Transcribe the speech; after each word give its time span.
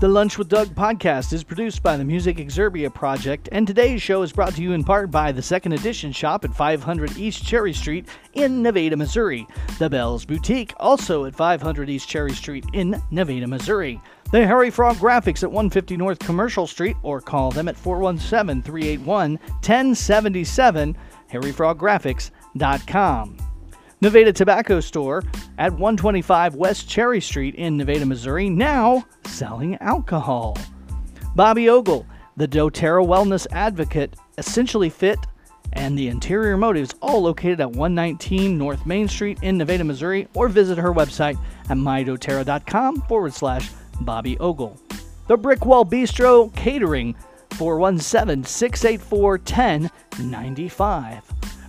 The 0.00 0.08
Lunch 0.08 0.36
with 0.38 0.48
Doug 0.48 0.68
podcast 0.68 1.34
is 1.34 1.44
produced 1.44 1.82
by 1.82 1.98
the 1.98 2.04
Music 2.06 2.38
Exerbia 2.38 2.88
Project, 2.88 3.50
and 3.52 3.66
today's 3.66 4.00
show 4.00 4.22
is 4.22 4.32
brought 4.32 4.54
to 4.54 4.62
you 4.62 4.72
in 4.72 4.82
part 4.82 5.10
by 5.10 5.30
the 5.30 5.42
Second 5.42 5.74
Edition 5.74 6.10
shop 6.10 6.42
at 6.42 6.54
500 6.54 7.18
East 7.18 7.44
Cherry 7.44 7.74
Street 7.74 8.08
in 8.32 8.62
Nevada, 8.62 8.96
Missouri. 8.96 9.46
The 9.78 9.90
Bells 9.90 10.24
Boutique, 10.24 10.72
also 10.78 11.26
at 11.26 11.36
500 11.36 11.90
East 11.90 12.08
Cherry 12.08 12.32
Street 12.32 12.64
in 12.72 12.98
Nevada, 13.10 13.46
Missouri. 13.46 14.00
The 14.32 14.46
Harry 14.46 14.70
Frog 14.70 14.96
Graphics 14.96 15.42
at 15.42 15.52
150 15.52 15.98
North 15.98 16.20
Commercial 16.20 16.66
Street, 16.66 16.96
or 17.02 17.20
call 17.20 17.50
them 17.50 17.68
at 17.68 17.76
417 17.76 18.62
381 18.62 19.32
1077, 19.32 20.96
harryfroggraphics.com. 21.30 23.49
Nevada 24.02 24.32
Tobacco 24.32 24.80
Store 24.80 25.22
at 25.58 25.72
125 25.72 26.54
West 26.54 26.88
Cherry 26.88 27.20
Street 27.20 27.54
in 27.56 27.76
Nevada, 27.76 28.06
Missouri, 28.06 28.48
now 28.48 29.04
selling 29.26 29.76
alcohol. 29.76 30.56
Bobby 31.36 31.68
Ogle, 31.68 32.06
the 32.38 32.48
doTERRA 32.48 33.06
Wellness 33.06 33.46
Advocate, 33.50 34.16
Essentially 34.38 34.88
Fit, 34.88 35.18
and 35.74 35.98
the 35.98 36.08
Interior 36.08 36.56
Motives, 36.56 36.94
all 37.02 37.20
located 37.20 37.60
at 37.60 37.72
119 37.72 38.56
North 38.56 38.86
Main 38.86 39.06
Street 39.06 39.38
in 39.42 39.58
Nevada, 39.58 39.84
Missouri, 39.84 40.26
or 40.34 40.48
visit 40.48 40.78
her 40.78 40.94
website 40.94 41.38
at 41.68 41.76
mydoterra.com 41.76 43.02
forward 43.02 43.34
slash 43.34 43.70
Bobby 44.00 44.38
Ogle. 44.38 44.80
The 45.28 45.36
Brickwall 45.36 45.88
Bistro 45.88 46.54
Catering, 46.56 47.14
417 47.50 48.44
684 48.44 49.30
1095. 49.32 51.22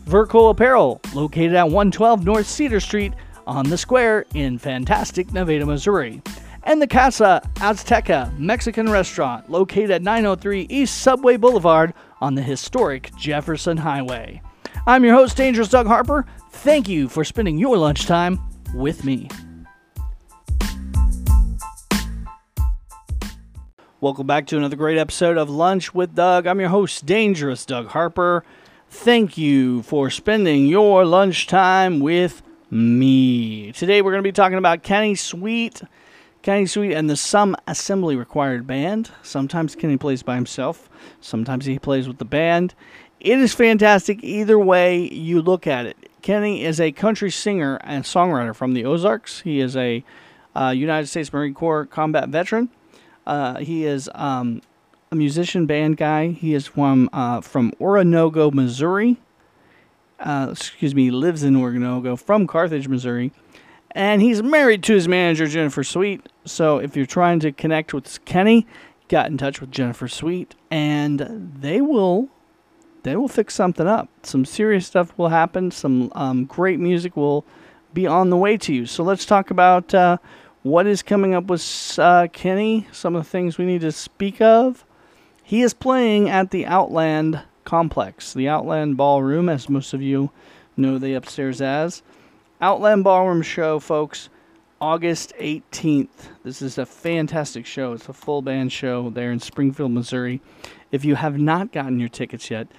Verco 0.06 0.50
Apparel, 0.50 1.00
located 1.14 1.54
at 1.56 1.66
112 1.66 2.26
North 2.26 2.48
Cedar 2.48 2.80
Street 2.80 3.14
on 3.48 3.70
the 3.70 3.78
square 3.78 4.26
in 4.34 4.58
fantastic 4.58 5.32
Nevada, 5.32 5.66
Missouri. 5.66 6.22
And 6.64 6.82
the 6.82 6.88
Casa 6.88 7.42
Azteca 7.56 8.38
Mexican 8.38 8.90
restaurant, 8.90 9.50
located 9.50 9.92
at 9.92 10.02
903 10.02 10.68
East 10.70 11.00
Subway 11.00 11.38
Boulevard 11.38 11.94
on 12.20 12.36
the 12.36 12.42
historic 12.42 13.16
Jefferson 13.16 13.78
Highway. 13.78 14.42
I'm 14.86 15.04
your 15.04 15.16
host, 15.16 15.38
Dangerous 15.38 15.70
Doug 15.70 15.88
Harper. 15.88 16.26
Thank 16.52 16.88
you 16.90 17.08
for 17.08 17.24
spending 17.24 17.58
your 17.58 17.78
lunchtime 17.78 18.40
with 18.74 19.06
me. 19.06 19.28
Welcome 24.00 24.26
back 24.26 24.48
to 24.48 24.58
another 24.58 24.76
great 24.76 24.98
episode 24.98 25.38
of 25.38 25.48
Lunch 25.50 25.94
with 25.94 26.16
Doug. 26.16 26.48
I'm 26.48 26.60
your 26.60 26.70
host, 26.70 27.06
Dangerous 27.06 27.66
Doug 27.68 27.88
Harper. 27.88 28.44
Thank 28.94 29.38
you 29.38 29.82
for 29.84 30.10
spending 30.10 30.68
your 30.68 31.06
lunchtime 31.06 32.02
with 32.02 32.44
me. 32.70 33.72
Today 33.72 34.02
we're 34.02 34.12
going 34.12 34.22
to 34.22 34.28
be 34.28 34.34
talking 34.34 34.58
about 34.58 34.84
Kenny 34.84 35.16
Sweet, 35.16 35.82
Kenny 36.44 36.66
Sweet 36.68 36.94
and 36.94 37.10
the 37.10 37.16
Some 37.16 37.56
Assembly 37.66 38.18
Required 38.18 38.68
Band. 38.68 39.10
Sometimes 39.24 39.76
Kenny 39.76 39.96
plays 39.96 40.24
by 40.24 40.36
himself, 40.36 40.90
sometimes 41.22 41.66
he 41.66 41.80
plays 41.80 42.06
with 42.06 42.18
the 42.18 42.26
band. 42.26 42.76
It 43.22 43.40
is 43.40 43.56
fantastic 43.56 44.24
either 44.24 44.60
way 44.60 45.08
you 45.08 45.42
look 45.42 45.66
at 45.66 45.86
it. 45.86 45.98
Kenny 46.22 46.64
is 46.66 46.80
a 46.80 46.92
country 46.92 47.32
singer 47.32 47.80
and 47.84 48.04
songwriter 48.04 48.54
from 48.54 48.74
the 48.74 48.84
Ozarks. 48.84 49.40
He 49.40 49.62
is 49.62 49.76
a 49.78 50.04
uh, 50.54 50.74
United 50.76 51.08
States 51.08 51.32
Marine 51.32 51.54
Corps 51.54 51.86
combat 51.86 52.28
veteran. 52.28 52.70
Uh, 53.26 53.60
he 53.60 53.86
is 53.86 54.10
um, 54.14 54.62
a 55.14 55.16
musician 55.16 55.66
band 55.66 55.98
guy. 55.98 56.30
He 56.30 56.54
is 56.54 56.68
from 56.68 57.10
uh, 57.12 57.42
from 57.42 57.74
Oronogo, 57.82 58.54
Missouri. 58.54 59.18
Uh, 60.22 60.48
excuse 60.52 60.96
me, 60.96 61.12
lives 61.12 61.44
in 61.44 61.56
Oronogo 61.56 62.18
from 62.18 62.48
Carthage, 62.48 62.88
Missouri, 62.88 63.34
and 63.92 64.22
he's 64.22 64.42
married 64.42 64.84
to 64.84 64.94
his 64.94 65.10
manager 65.10 65.48
Jennifer 65.48 65.84
Sweet. 65.84 66.30
So 66.46 66.78
if 66.78 66.96
you're 66.96 67.06
trying 67.06 67.42
to 67.42 67.52
connect 67.52 67.94
with 67.94 68.24
Kenny, 68.24 68.66
get 69.10 69.28
in 69.28 69.38
touch 69.38 69.60
with 69.60 69.70
Jennifer 69.70 70.08
Sweet, 70.08 70.56
and 70.70 71.52
they 71.60 71.82
will 71.82 72.30
they 73.04 73.18
will 73.18 73.28
fix 73.28 73.54
something 73.54 73.88
up. 73.88 74.08
Some 74.24 74.46
serious 74.46 74.88
stuff 74.88 75.18
will 75.18 75.30
happen. 75.30 75.72
Some 75.72 76.10
um, 76.16 76.46
great 76.46 76.80
music 76.80 77.18
will 77.18 77.44
be 77.94 78.08
on 78.08 78.30
the 78.30 78.38
way 78.38 78.56
to 78.56 78.74
you. 78.74 78.86
So 78.86 79.04
let's 79.04 79.26
talk 79.26 79.52
about 79.52 79.94
uh, 79.94 80.20
what 80.64 80.88
is 80.88 81.04
coming 81.04 81.34
up 81.34 81.48
with 81.48 82.00
uh, 82.00 82.30
Kenny. 82.32 82.88
Some 82.94 83.18
of 83.18 83.26
the 83.26 83.30
things 83.30 83.58
we 83.58 83.66
need 83.66 83.82
to 83.82 83.92
speak 83.92 84.40
of. 84.40 84.86
He 85.52 85.64
is 85.64 85.74
playing 85.74 86.30
at 86.30 86.52
the 86.52 86.66
Outland 86.66 87.42
Complex, 87.66 88.34
the 88.34 88.48
Outland 88.48 88.96
Ballroom, 88.96 89.50
as 89.50 89.68
most 89.68 89.94
of 89.94 90.02
you 90.02 90.32
know 90.78 90.98
the 90.98 91.14
upstairs 91.14 91.60
as. 91.60 92.04
Outland 92.62 93.04
Ballroom 93.04 93.42
show, 93.42 93.78
folks, 93.78 94.30
August 94.80 95.34
18th. 95.42 96.30
This 96.46 96.62
is 96.62 96.78
a 96.78 96.86
fantastic 96.86 97.66
show. 97.66 97.92
It's 97.92 98.08
a 98.08 98.14
full 98.14 98.42
band 98.42 98.72
show 98.72 99.10
there 99.10 99.30
in 99.30 99.42
Springfield, 99.42 99.92
Missouri. 99.92 100.40
If 100.90 101.04
you 101.04 101.16
have 101.16 101.38
not 101.38 101.74
gotten 101.74 102.00
your 102.00 102.08
tickets 102.08 102.50
yet, 102.50 102.70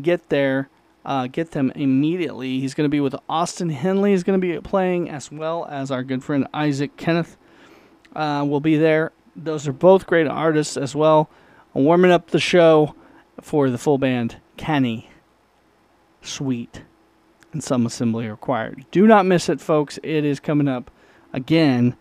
get 0.00 0.28
there. 0.28 0.68
Uh, 1.04 1.26
get 1.26 1.50
them 1.50 1.72
immediately. 1.74 2.60
He's 2.60 2.74
going 2.74 2.88
to 2.88 2.94
be 2.94 3.00
with 3.00 3.16
Austin 3.28 3.70
Henley. 3.70 4.12
He's 4.12 4.22
going 4.22 4.40
to 4.40 4.46
be 4.46 4.56
playing 4.60 5.10
as 5.10 5.32
well 5.32 5.66
as 5.68 5.90
our 5.90 6.04
good 6.04 6.22
friend 6.22 6.46
Isaac 6.54 6.96
Kenneth 6.96 7.36
uh, 8.14 8.46
will 8.48 8.60
be 8.60 8.76
there. 8.76 9.10
Those 9.34 9.66
are 9.66 9.72
both 9.72 10.06
great 10.06 10.28
artists 10.28 10.76
as 10.76 10.94
well. 10.94 11.28
Warming 11.82 12.10
up 12.10 12.30
the 12.30 12.40
show 12.40 12.94
for 13.40 13.70
the 13.70 13.78
full 13.78 13.98
band, 13.98 14.36
Kenny, 14.56 15.10
Sweet, 16.22 16.82
and 17.52 17.62
some 17.62 17.86
assembly 17.86 18.28
required. 18.28 18.84
Do 18.90 19.06
not 19.06 19.26
miss 19.26 19.48
it, 19.48 19.60
folks. 19.60 19.98
It 20.02 20.24
is 20.24 20.40
coming 20.40 20.68
up 20.68 20.90
again, 21.32 21.96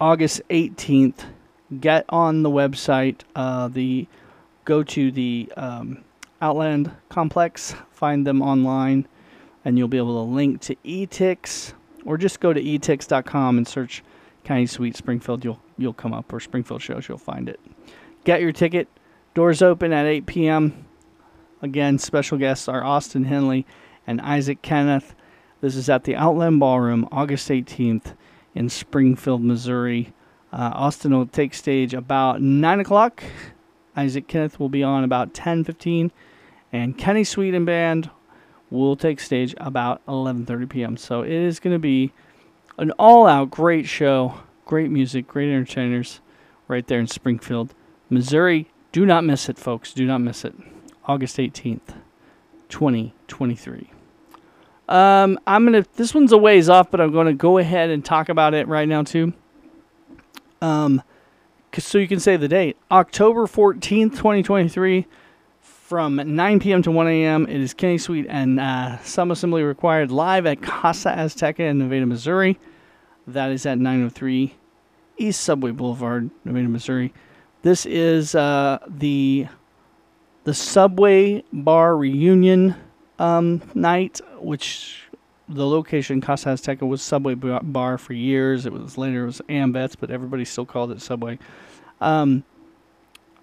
August 0.00 0.42
18th. 0.50 1.24
Get 1.80 2.04
on 2.10 2.42
the 2.42 2.50
website. 2.50 3.22
Uh, 3.34 3.68
the 3.68 4.06
go 4.64 4.82
to 4.82 5.10
the 5.10 5.50
um, 5.56 6.04
Outland 6.42 6.90
Complex, 7.08 7.74
find 7.90 8.26
them 8.26 8.42
online, 8.42 9.08
and 9.64 9.78
you'll 9.78 9.88
be 9.88 9.96
able 9.96 10.24
to 10.24 10.30
link 10.30 10.60
to 10.62 10.76
eTix, 10.84 11.72
or 12.04 12.18
just 12.18 12.40
go 12.40 12.52
to 12.52 12.60
etix.com 12.60 13.56
and 13.56 13.66
search 13.66 14.02
Kenny 14.44 14.66
Sweet 14.66 14.96
Springfield. 14.96 15.44
You'll 15.44 15.60
you'll 15.78 15.94
come 15.94 16.12
up, 16.12 16.32
or 16.32 16.40
Springfield 16.40 16.82
shows. 16.82 17.08
You'll 17.08 17.16
find 17.18 17.48
it. 17.48 17.60
Get 18.24 18.40
your 18.40 18.52
ticket. 18.52 18.88
Doors 19.34 19.62
open 19.62 19.94
at 19.94 20.04
8 20.04 20.26
p.m. 20.26 20.86
Again, 21.62 21.98
special 21.98 22.36
guests 22.36 22.68
are 22.68 22.84
Austin 22.84 23.24
Henley 23.24 23.66
and 24.06 24.20
Isaac 24.20 24.60
Kenneth. 24.60 25.14
This 25.62 25.74
is 25.74 25.88
at 25.88 26.04
the 26.04 26.16
Outland 26.16 26.60
Ballroom, 26.60 27.08
August 27.10 27.48
18th 27.48 28.14
in 28.54 28.68
Springfield, 28.68 29.42
Missouri. 29.42 30.12
Uh, 30.52 30.72
Austin 30.74 31.16
will 31.16 31.26
take 31.26 31.54
stage 31.54 31.94
about 31.94 32.42
9 32.42 32.80
o'clock. 32.80 33.22
Isaac 33.96 34.28
Kenneth 34.28 34.60
will 34.60 34.68
be 34.68 34.82
on 34.82 35.02
about 35.02 35.32
10:15, 35.32 36.10
and 36.72 36.98
Kenny 36.98 37.24
Sweet 37.24 37.54
and 37.54 37.64
Band 37.64 38.10
will 38.70 38.96
take 38.96 39.18
stage 39.20 39.54
about 39.58 40.04
11:30 40.06 40.68
p.m. 40.68 40.96
So 40.98 41.22
it 41.22 41.30
is 41.30 41.58
going 41.58 41.74
to 41.74 41.78
be 41.78 42.12
an 42.76 42.90
all-out 42.92 43.50
great 43.50 43.86
show, 43.86 44.34
great 44.66 44.90
music, 44.90 45.26
great 45.26 45.50
entertainers, 45.50 46.20
right 46.68 46.86
there 46.86 47.00
in 47.00 47.06
Springfield, 47.06 47.74
Missouri. 48.10 48.68
Do 48.92 49.06
not 49.06 49.24
miss 49.24 49.48
it, 49.48 49.58
folks. 49.58 49.92
Do 49.92 50.06
not 50.06 50.18
miss 50.18 50.44
it. 50.44 50.54
August 51.06 51.38
18th, 51.38 51.96
2023. 52.68 53.90
Um, 54.88 55.38
I'm 55.46 55.64
gonna. 55.64 55.84
This 55.96 56.14
one's 56.14 56.32
a 56.32 56.38
ways 56.38 56.68
off, 56.68 56.90
but 56.90 57.00
I'm 57.00 57.12
gonna 57.12 57.32
go 57.32 57.58
ahead 57.58 57.90
and 57.90 58.04
talk 58.04 58.28
about 58.28 58.52
it 58.52 58.68
right 58.68 58.86
now 58.86 59.02
too. 59.02 59.32
Um, 60.60 61.02
so 61.76 61.98
you 61.98 62.06
can 62.06 62.20
say 62.20 62.36
the 62.36 62.48
date, 62.48 62.76
October 62.90 63.46
14th, 63.46 64.10
2023, 64.10 65.06
from 65.60 66.16
9 66.16 66.60
p.m. 66.60 66.82
to 66.82 66.90
1 66.90 67.08
a.m. 67.08 67.46
It 67.48 67.60
is 67.60 67.74
Kenny 67.74 67.98
Sweet 67.98 68.26
and 68.28 68.60
uh, 68.60 68.98
Some 69.02 69.30
Assembly 69.30 69.62
Required 69.62 70.10
live 70.10 70.46
at 70.46 70.60
Casa 70.62 71.10
Azteca 71.10 71.60
in 71.60 71.78
Nevada, 71.78 72.06
Missouri. 72.06 72.58
That 73.26 73.50
is 73.50 73.64
at 73.66 73.78
903 73.78 74.54
East 75.16 75.40
Subway 75.40 75.70
Boulevard, 75.70 76.30
Nevada, 76.44 76.68
Missouri. 76.68 77.12
This 77.62 77.86
is 77.86 78.34
uh, 78.34 78.78
the 78.88 79.46
the 80.42 80.52
Subway 80.52 81.44
Bar 81.52 81.96
reunion 81.96 82.74
um, 83.20 83.62
night, 83.74 84.20
which 84.40 85.04
the 85.48 85.64
location 85.64 86.20
Casa 86.20 86.48
Azteca 86.48 86.86
was 86.86 87.02
Subway 87.02 87.34
Bar 87.34 87.98
for 87.98 88.14
years. 88.14 88.66
It 88.66 88.72
was 88.72 88.98
later 88.98 89.22
it 89.22 89.26
was 89.26 89.40
Ambets, 89.48 89.94
but 89.98 90.10
everybody 90.10 90.44
still 90.44 90.66
called 90.66 90.90
it 90.90 91.00
Subway. 91.00 91.38
Um, 92.00 92.42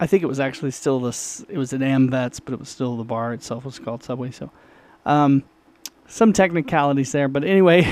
I 0.02 0.08
think 0.08 0.24
it 0.24 0.28
was 0.28 0.42
actually 0.42 0.72
still 0.72 1.00
this. 1.00 1.46
It 1.48 1.58
was 1.58 1.72
an 1.72 1.82
Ambets, 1.82 2.42
but 2.44 2.54
it 2.54 2.60
was 2.60 2.68
still 2.68 2.98
the 2.98 3.06
bar 3.06 3.34
itself 3.34 3.64
was 3.64 3.80
called 3.80 4.04
Subway. 4.04 4.32
So, 4.32 4.52
um, 5.06 5.44
some 6.08 6.34
technicalities 6.34 7.14
there, 7.14 7.30
but 7.30 7.46
anyway, 7.46 7.88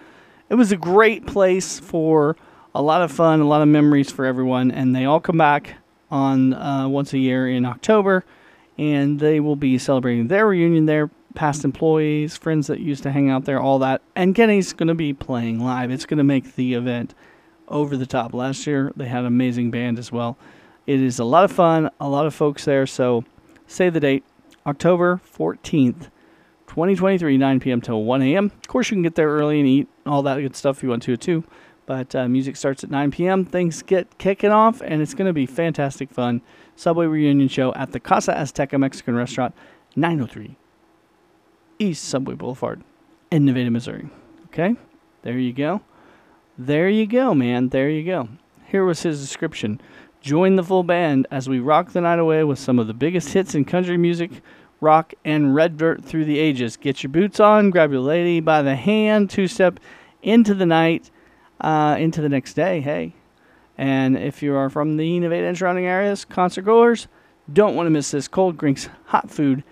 it 0.50 0.54
was 0.54 0.70
a 0.70 0.76
great 0.76 1.26
place 1.26 1.80
for 1.80 2.36
a 2.74 2.82
lot 2.82 3.02
of 3.02 3.12
fun, 3.12 3.40
a 3.40 3.46
lot 3.46 3.62
of 3.62 3.68
memories 3.68 4.10
for 4.10 4.24
everyone, 4.24 4.70
and 4.70 4.94
they 4.94 5.04
all 5.04 5.20
come 5.20 5.38
back 5.38 5.74
on 6.10 6.54
uh, 6.54 6.88
once 6.88 7.12
a 7.12 7.18
year 7.18 7.48
in 7.48 7.64
October, 7.64 8.24
and 8.78 9.20
they 9.20 9.40
will 9.40 9.56
be 9.56 9.78
celebrating 9.78 10.28
their 10.28 10.46
reunion 10.46 10.86
there. 10.86 11.10
Past 11.34 11.64
employees, 11.64 12.36
friends 12.36 12.66
that 12.66 12.80
used 12.80 13.02
to 13.04 13.10
hang 13.10 13.30
out 13.30 13.46
there, 13.46 13.58
all 13.58 13.78
that, 13.78 14.02
and 14.14 14.34
Kenny's 14.34 14.74
going 14.74 14.88
to 14.88 14.94
be 14.94 15.14
playing 15.14 15.60
live. 15.60 15.90
It's 15.90 16.04
going 16.04 16.18
to 16.18 16.24
make 16.24 16.56
the 16.56 16.74
event 16.74 17.14
over 17.68 17.96
the 17.96 18.04
top. 18.04 18.34
Last 18.34 18.66
year 18.66 18.92
they 18.94 19.06
had 19.06 19.20
an 19.20 19.26
amazing 19.26 19.70
band 19.70 19.98
as 19.98 20.12
well. 20.12 20.36
It 20.86 21.00
is 21.00 21.18
a 21.18 21.24
lot 21.24 21.44
of 21.44 21.50
fun, 21.50 21.90
a 21.98 22.08
lot 22.08 22.26
of 22.26 22.34
folks 22.34 22.66
there. 22.66 22.86
So 22.86 23.24
say 23.66 23.88
the 23.88 23.98
date, 23.98 24.24
October 24.66 25.22
14th, 25.34 26.10
2023, 26.66 27.38
9 27.38 27.60
p.m. 27.60 27.80
till 27.80 28.04
1 28.04 28.22
a.m. 28.22 28.46
Of 28.46 28.68
course, 28.68 28.90
you 28.90 28.96
can 28.96 29.02
get 29.02 29.14
there 29.14 29.28
early 29.28 29.58
and 29.58 29.68
eat 29.68 29.88
all 30.04 30.22
that 30.24 30.38
good 30.38 30.54
stuff 30.54 30.78
if 30.78 30.82
you 30.82 30.90
want 30.90 31.02
to 31.04 31.16
too. 31.16 31.44
But 31.86 32.14
uh, 32.14 32.28
music 32.28 32.56
starts 32.56 32.84
at 32.84 32.90
9 32.90 33.10
p.m. 33.10 33.44
Things 33.44 33.82
get 33.82 34.18
kicking 34.18 34.50
off, 34.50 34.80
and 34.82 35.02
it's 35.02 35.14
going 35.14 35.26
to 35.26 35.32
be 35.32 35.46
fantastic 35.46 36.10
fun. 36.10 36.40
Subway 36.76 37.06
reunion 37.06 37.48
show 37.48 37.74
at 37.74 37.92
the 37.92 38.00
Casa 38.00 38.32
Azteca 38.32 38.78
Mexican 38.78 39.14
Restaurant, 39.14 39.54
903 39.96 40.56
East 41.78 42.04
Subway 42.04 42.34
Boulevard 42.34 42.82
in 43.30 43.44
Nevada, 43.44 43.70
Missouri. 43.70 44.08
Okay, 44.46 44.76
there 45.22 45.38
you 45.38 45.52
go. 45.52 45.82
There 46.56 46.88
you 46.88 47.06
go, 47.06 47.34
man. 47.34 47.70
There 47.70 47.88
you 47.88 48.04
go. 48.04 48.28
Here 48.66 48.84
was 48.84 49.02
his 49.02 49.20
description. 49.20 49.80
Join 50.20 50.56
the 50.56 50.62
full 50.62 50.84
band 50.84 51.26
as 51.30 51.48
we 51.48 51.58
rock 51.58 51.92
the 51.92 52.00
night 52.00 52.18
away 52.18 52.44
with 52.44 52.58
some 52.58 52.78
of 52.78 52.86
the 52.86 52.94
biggest 52.94 53.32
hits 53.32 53.54
in 53.54 53.64
country 53.64 53.96
music, 53.96 54.30
rock, 54.80 55.14
and 55.24 55.54
red 55.54 55.76
dirt 55.76 56.04
through 56.04 56.26
the 56.26 56.38
ages. 56.38 56.76
Get 56.76 57.02
your 57.02 57.10
boots 57.10 57.40
on, 57.40 57.70
grab 57.70 57.90
your 57.90 58.00
lady 58.00 58.38
by 58.38 58.62
the 58.62 58.76
hand, 58.76 59.30
two 59.30 59.48
step 59.48 59.80
into 60.22 60.54
the 60.54 60.66
night, 60.66 61.10
uh, 61.62 61.96
into 61.98 62.20
the 62.20 62.28
next 62.28 62.54
day. 62.54 62.80
Hey. 62.80 63.14
And 63.78 64.18
if 64.18 64.42
you 64.42 64.54
are 64.54 64.68
from 64.68 64.98
the 64.98 65.18
Nevada 65.18 65.46
and 65.46 65.56
surrounding 65.56 65.86
areas, 65.86 66.26
concert 66.26 66.62
goers, 66.62 67.08
don't 67.50 67.74
want 67.74 67.86
to 67.86 67.90
miss 67.90 68.10
this 68.10 68.28
cold 68.28 68.58
drinks, 68.58 68.88
hot 69.06 69.30
food, 69.30 69.64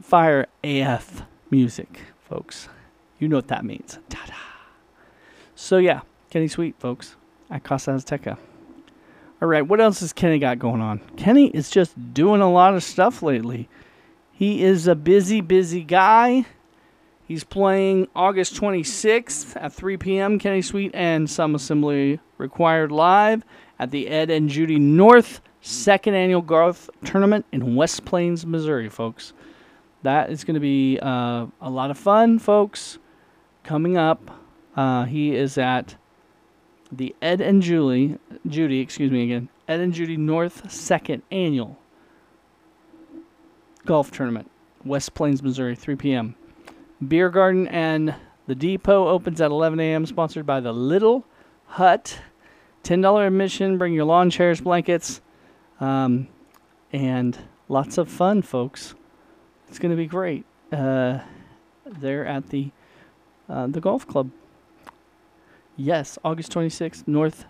fire 0.00 0.46
AF 0.62 1.22
music, 1.50 2.00
folks. 2.20 2.68
You 3.18 3.28
know 3.28 3.36
what 3.36 3.48
that 3.48 3.64
means. 3.64 3.98
Ta-da. 4.08 4.34
So 5.54 5.78
yeah, 5.78 6.02
Kenny 6.30 6.48
Sweet, 6.48 6.76
folks, 6.78 7.16
at 7.50 7.64
Casa 7.64 7.90
Azteca. 7.90 8.38
All 9.40 9.48
right, 9.48 9.66
what 9.66 9.80
else 9.80 10.00
has 10.00 10.12
Kenny 10.12 10.38
got 10.38 10.60
going 10.60 10.80
on? 10.80 11.00
Kenny 11.16 11.48
is 11.48 11.68
just 11.68 12.14
doing 12.14 12.40
a 12.40 12.50
lot 12.50 12.74
of 12.74 12.84
stuff 12.84 13.22
lately. 13.22 13.68
He 14.30 14.62
is 14.62 14.86
a 14.86 14.94
busy, 14.94 15.40
busy 15.40 15.82
guy. 15.82 16.46
He's 17.32 17.44
playing 17.44 18.08
August 18.14 18.60
26th 18.60 19.56
at 19.56 19.72
3 19.72 19.96
p.m. 19.96 20.38
Kenny 20.38 20.60
Sweet 20.60 20.90
and 20.92 21.30
Some 21.30 21.54
Assembly 21.54 22.20
Required 22.36 22.92
live 22.92 23.42
at 23.78 23.90
the 23.90 24.08
Ed 24.08 24.28
and 24.28 24.50
Judy 24.50 24.78
North 24.78 25.40
second 25.62 26.14
annual 26.14 26.42
golf 26.42 26.90
tournament 27.06 27.46
in 27.50 27.74
West 27.74 28.04
Plains, 28.04 28.44
Missouri, 28.44 28.90
folks. 28.90 29.32
That 30.02 30.28
is 30.28 30.44
going 30.44 30.56
to 30.56 30.60
be 30.60 30.98
uh, 31.00 31.46
a 31.62 31.70
lot 31.70 31.90
of 31.90 31.96
fun, 31.96 32.38
folks. 32.38 32.98
Coming 33.64 33.96
up, 33.96 34.30
uh, 34.76 35.04
he 35.04 35.34
is 35.34 35.56
at 35.56 35.96
the 36.92 37.16
Ed 37.22 37.40
and 37.40 37.62
Julie, 37.62 38.18
Judy, 38.46 38.80
excuse 38.80 39.10
me 39.10 39.22
again, 39.22 39.48
Ed 39.66 39.80
and 39.80 39.94
Judy 39.94 40.18
North 40.18 40.70
Second 40.70 41.22
Annual 41.30 41.78
Golf 43.86 44.10
Tournament, 44.10 44.50
West 44.84 45.14
Plains, 45.14 45.42
Missouri, 45.42 45.74
3 45.74 45.96
p.m. 45.96 46.34
Beer 47.06 47.30
Garden 47.30 47.66
and 47.68 48.14
the 48.46 48.54
Depot 48.54 49.08
opens 49.08 49.40
at 49.40 49.50
11 49.50 49.80
a.m. 49.80 50.06
Sponsored 50.06 50.46
by 50.46 50.60
the 50.60 50.72
Little 50.72 51.24
Hut. 51.66 52.20
$10 52.84 53.26
admission. 53.26 53.78
Bring 53.78 53.92
your 53.92 54.04
lawn 54.04 54.30
chairs, 54.30 54.60
blankets, 54.60 55.20
um, 55.80 56.28
and 56.92 57.38
lots 57.68 57.98
of 57.98 58.08
fun, 58.08 58.42
folks. 58.42 58.94
It's 59.68 59.78
going 59.78 59.90
to 59.90 59.96
be 59.96 60.06
great. 60.06 60.44
Uh, 60.72 61.20
they're 61.86 62.26
at 62.26 62.50
the 62.50 62.70
uh, 63.48 63.66
the 63.66 63.80
golf 63.80 64.06
club. 64.06 64.30
Yes, 65.76 66.18
August 66.24 66.52
26th, 66.52 67.06
North 67.06 67.44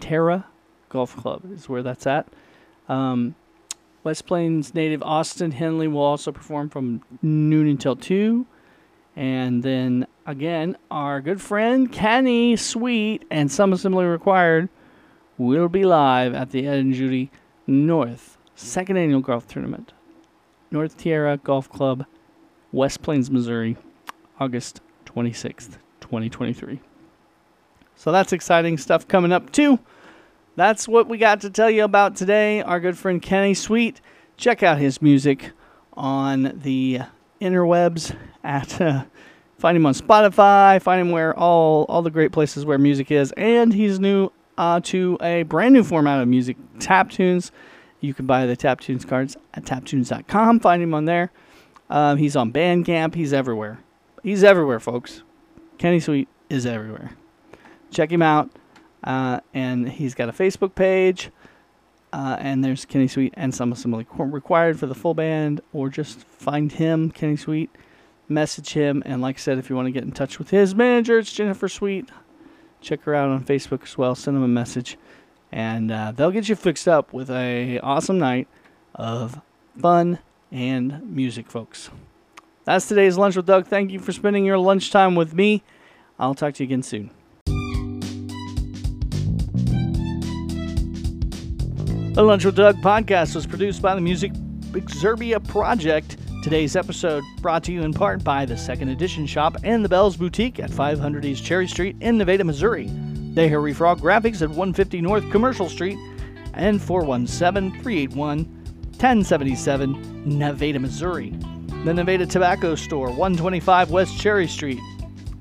Terra 0.00 0.46
Golf 0.88 1.16
Club 1.16 1.42
is 1.52 1.68
where 1.68 1.82
that's 1.82 2.06
at. 2.06 2.28
Um, 2.88 3.34
West 4.04 4.26
Plains 4.26 4.74
native 4.74 5.02
Austin 5.02 5.52
Henley 5.52 5.88
will 5.88 6.02
also 6.02 6.32
perform 6.32 6.68
from 6.68 7.02
noon 7.22 7.68
until 7.68 7.96
2. 7.96 8.46
And 9.14 9.62
then 9.62 10.06
again, 10.26 10.76
our 10.90 11.20
good 11.20 11.40
friend 11.40 11.90
Kenny 11.92 12.56
Sweet 12.56 13.24
and 13.30 13.50
Some 13.50 13.72
Assembly 13.72 14.04
Required 14.04 14.68
will 15.38 15.68
be 15.68 15.84
live 15.84 16.34
at 16.34 16.50
the 16.50 16.66
Ed 16.66 16.78
and 16.78 16.94
Judy 16.94 17.30
North 17.66 18.38
second 18.62 18.96
annual 18.96 19.20
golf 19.20 19.46
tournament. 19.46 19.92
North 20.70 20.96
Tierra 20.96 21.36
Golf 21.36 21.68
Club, 21.68 22.06
West 22.70 23.02
Plains, 23.02 23.30
Missouri, 23.30 23.76
August 24.40 24.80
26th, 25.06 25.76
2023. 26.00 26.80
So 27.94 28.10
that's 28.10 28.32
exciting 28.32 28.78
stuff 28.78 29.06
coming 29.06 29.32
up 29.32 29.52
too. 29.52 29.78
That's 30.56 30.88
what 30.88 31.08
we 31.08 31.18
got 31.18 31.40
to 31.42 31.50
tell 31.50 31.70
you 31.70 31.84
about 31.84 32.16
today. 32.16 32.62
Our 32.62 32.80
good 32.80 32.96
friend 32.96 33.20
Kenny 33.20 33.54
Sweet. 33.54 34.00
Check 34.36 34.62
out 34.62 34.78
his 34.78 35.02
music 35.02 35.52
on 35.92 36.58
the 36.62 37.02
interwebs 37.42 38.16
at 38.44 38.80
uh, 38.80 39.04
find 39.58 39.76
him 39.76 39.86
on 39.86 39.94
Spotify, 39.94 40.80
find 40.80 41.00
him 41.00 41.10
where 41.10 41.36
all 41.38 41.84
all 41.88 42.02
the 42.02 42.10
great 42.10 42.32
places 42.32 42.64
where 42.64 42.78
music 42.78 43.10
is, 43.10 43.32
and 43.36 43.72
he's 43.74 43.98
new 44.00 44.30
uh, 44.58 44.80
to 44.84 45.18
a 45.20 45.42
brand 45.44 45.74
new 45.74 45.84
format 45.84 46.20
of 46.20 46.28
music, 46.28 46.56
Tap 46.78 47.10
Tunes. 47.10 47.52
You 48.00 48.14
can 48.14 48.26
buy 48.26 48.46
the 48.46 48.56
Tap 48.56 48.80
Tunes 48.80 49.04
cards 49.04 49.36
at 49.54 49.64
taptunes.com. 49.64 50.60
Find 50.60 50.82
him 50.82 50.94
on 50.94 51.04
there. 51.04 51.30
Um, 51.88 52.16
he's 52.16 52.34
on 52.34 52.52
Bandcamp. 52.52 53.14
He's 53.14 53.32
everywhere. 53.32 53.78
He's 54.22 54.42
everywhere, 54.42 54.80
folks. 54.80 55.22
Kenny 55.78 56.00
Sweet 56.00 56.28
is 56.48 56.66
everywhere 56.66 57.16
check 57.92 58.10
him 58.10 58.22
out. 58.22 58.50
Uh, 59.04 59.40
and 59.52 59.88
he's 59.88 60.14
got 60.14 60.28
a 60.28 60.32
Facebook 60.32 60.74
page. 60.74 61.30
Uh, 62.12 62.36
and 62.38 62.62
there's 62.62 62.84
Kenny 62.84 63.08
Sweet 63.08 63.32
and 63.36 63.54
some 63.54 63.72
assembly 63.72 64.06
required 64.18 64.78
for 64.78 64.86
the 64.86 64.94
full 64.94 65.14
band, 65.14 65.62
or 65.72 65.88
just 65.88 66.20
find 66.20 66.70
him, 66.70 67.10
Kenny 67.10 67.36
Sweet, 67.36 67.70
message 68.28 68.74
him. 68.74 69.02
And 69.06 69.22
like 69.22 69.36
I 69.36 69.38
said, 69.38 69.58
if 69.58 69.70
you 69.70 69.76
want 69.76 69.86
to 69.86 69.92
get 69.92 70.04
in 70.04 70.12
touch 70.12 70.38
with 70.38 70.50
his 70.50 70.74
manager, 70.74 71.18
it's 71.18 71.32
Jennifer 71.32 71.68
Sweet. 71.68 72.10
Check 72.82 73.02
her 73.04 73.14
out 73.14 73.30
on 73.30 73.44
Facebook 73.44 73.84
as 73.84 73.96
well. 73.96 74.14
Send 74.14 74.36
them 74.36 74.44
a 74.44 74.48
message, 74.48 74.98
and 75.50 75.90
uh, 75.90 76.12
they'll 76.12 76.30
get 76.30 76.48
you 76.48 76.56
fixed 76.56 76.86
up 76.86 77.12
with 77.12 77.30
a 77.30 77.78
awesome 77.78 78.18
night 78.18 78.48
of 78.94 79.40
fun 79.80 80.18
and 80.50 81.02
music, 81.14 81.50
folks. 81.50 81.88
That's 82.64 82.86
today's 82.86 83.16
lunch 83.16 83.36
with 83.36 83.46
Doug. 83.46 83.66
Thank 83.66 83.90
you 83.90 83.98
for 83.98 84.12
spending 84.12 84.44
your 84.44 84.58
lunchtime 84.58 85.14
with 85.14 85.32
me. 85.32 85.62
I'll 86.18 86.34
talk 86.34 86.54
to 86.54 86.62
you 86.62 86.68
again 86.68 86.82
soon. 86.82 87.10
The 92.12 92.22
Lunch 92.22 92.44
with 92.44 92.56
Doug 92.56 92.76
podcast 92.82 93.34
was 93.34 93.46
produced 93.46 93.80
by 93.80 93.94
the 93.94 94.00
Music 94.02 94.32
Exerbia 94.72 95.40
Project. 95.48 96.18
Today's 96.42 96.76
episode 96.76 97.24
brought 97.40 97.64
to 97.64 97.72
you 97.72 97.84
in 97.84 97.94
part 97.94 98.22
by 98.22 98.44
the 98.44 98.54
Second 98.54 98.90
Edition 98.90 99.24
Shop 99.24 99.56
and 99.64 99.82
the 99.82 99.88
Bells 99.88 100.18
Boutique 100.18 100.60
at 100.60 100.70
500 100.70 101.24
East 101.24 101.42
Cherry 101.42 101.66
Street 101.66 101.96
in 102.02 102.18
Nevada, 102.18 102.44
Missouri. 102.44 102.90
They 103.32 103.48
have 103.48 103.76
Frog 103.78 104.02
Graphics 104.02 104.42
at 104.42 104.50
150 104.50 105.00
North 105.00 105.30
Commercial 105.30 105.70
Street 105.70 105.96
and 106.52 106.82
417 106.82 107.82
381 107.82 108.44
1077 108.98 110.38
Nevada, 110.38 110.78
Missouri. 110.80 111.30
The 111.84 111.94
Nevada 111.94 112.26
Tobacco 112.26 112.74
Store, 112.74 113.08
125 113.08 113.90
West 113.90 114.20
Cherry 114.20 114.46
Street 114.48 114.80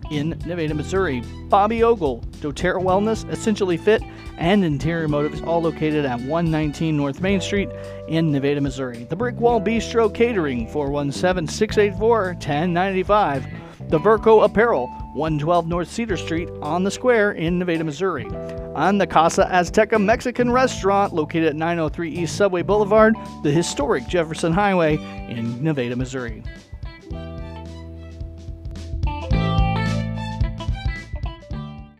in 0.10 0.30
Nevada, 0.46 0.74
Missouri. 0.74 1.22
Bobby 1.50 1.84
Ogle, 1.84 2.22
doTERRA 2.40 2.82
Wellness, 2.82 3.30
Essentially 3.30 3.76
Fit, 3.76 4.02
and 4.42 4.66
Interior 4.66 5.08
Motives, 5.08 5.42
all 5.44 5.62
located 5.62 6.04
at 6.04 6.20
119 6.22 6.98
North 6.98 7.22
Main 7.22 7.40
Street 7.40 7.70
in 8.08 8.32
Nevada, 8.32 8.60
Missouri. 8.60 9.04
The 9.04 9.16
Brick 9.16 9.40
Wall 9.40 9.62
Bistro 9.62 10.14
Catering, 10.14 10.68
417 10.68 11.48
684 11.48 12.24
1095. 12.34 13.46
The 13.90 14.00
Verco 14.00 14.44
Apparel, 14.44 14.88
112 15.14 15.68
North 15.68 15.92
Cedar 15.92 16.18
Street 16.18 16.50
on 16.62 16.84
the 16.84 16.90
square 16.90 17.34
in 17.34 17.60
Nevada, 17.60 17.84
Missouri. 17.84 18.26
On 18.74 18.98
the 18.98 19.06
Casa 19.06 19.48
Azteca 19.52 20.04
Mexican 20.04 20.52
Restaurant, 20.52 21.14
located 21.14 21.50
at 21.50 21.56
903 21.56 22.10
East 22.10 22.36
Subway 22.36 22.64
Boulevard, 22.64 23.16
the 23.44 23.52
historic 23.52 24.08
Jefferson 24.08 24.54
Highway 24.54 24.96
in 25.30 25.64
Nevada, 25.64 25.96
Missouri. 25.96 26.44